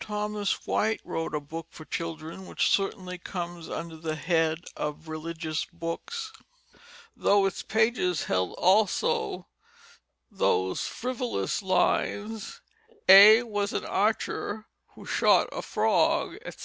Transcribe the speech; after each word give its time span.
Thomas 0.00 0.66
White 0.66 1.02
wrote 1.04 1.34
a 1.34 1.40
book 1.40 1.66
for 1.68 1.84
children 1.84 2.46
which 2.46 2.70
certainly 2.70 3.18
comes 3.18 3.68
under 3.68 3.94
the 3.98 4.16
head 4.16 4.60
of 4.74 5.06
religious 5.06 5.66
books, 5.66 6.32
though 7.14 7.44
its 7.44 7.62
pages 7.62 8.24
held 8.24 8.54
also 8.54 9.48
those 10.30 10.86
frivolous 10.86 11.60
lines 11.62 12.62
"A 13.06 13.42
was 13.42 13.74
an 13.74 13.84
archer 13.84 14.66
who 14.94 15.04
shot 15.04 15.46
at 15.52 15.58
a 15.58 15.60
frog," 15.60 16.36
etc. 16.36 16.62